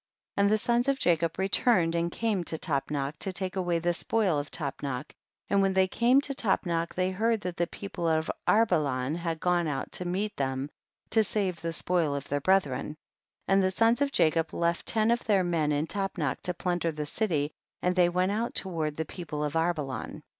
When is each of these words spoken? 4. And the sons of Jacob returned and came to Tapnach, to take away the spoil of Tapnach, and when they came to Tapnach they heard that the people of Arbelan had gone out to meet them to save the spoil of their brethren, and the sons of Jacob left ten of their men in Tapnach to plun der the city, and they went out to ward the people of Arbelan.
4. 0.35 0.41
And 0.43 0.49
the 0.49 0.57
sons 0.57 0.87
of 0.87 0.97
Jacob 0.97 1.37
returned 1.37 1.93
and 1.93 2.11
came 2.11 2.43
to 2.45 2.57
Tapnach, 2.57 3.17
to 3.19 3.31
take 3.31 3.55
away 3.55 3.77
the 3.77 3.93
spoil 3.93 4.39
of 4.39 4.49
Tapnach, 4.49 5.11
and 5.47 5.61
when 5.61 5.73
they 5.73 5.87
came 5.87 6.19
to 6.21 6.33
Tapnach 6.33 6.95
they 6.95 7.11
heard 7.11 7.41
that 7.41 7.55
the 7.57 7.67
people 7.67 8.07
of 8.07 8.31
Arbelan 8.47 9.15
had 9.15 9.39
gone 9.39 9.67
out 9.67 9.91
to 9.91 10.07
meet 10.07 10.35
them 10.37 10.71
to 11.11 11.23
save 11.23 11.61
the 11.61 11.71
spoil 11.71 12.15
of 12.15 12.27
their 12.29 12.41
brethren, 12.41 12.95
and 13.47 13.61
the 13.61 13.69
sons 13.69 14.01
of 14.01 14.11
Jacob 14.11 14.55
left 14.55 14.87
ten 14.87 15.11
of 15.11 15.23
their 15.25 15.43
men 15.43 15.71
in 15.71 15.85
Tapnach 15.85 16.41
to 16.41 16.53
plun 16.55 16.79
der 16.79 16.89
the 16.89 17.05
city, 17.05 17.51
and 17.83 17.95
they 17.95 18.09
went 18.09 18.31
out 18.31 18.55
to 18.55 18.69
ward 18.69 18.97
the 18.97 19.05
people 19.05 19.43
of 19.43 19.53
Arbelan. 19.53 20.23